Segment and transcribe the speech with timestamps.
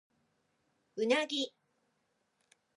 [0.95, 1.53] うなぎ